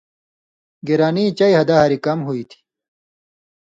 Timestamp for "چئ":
1.37-1.51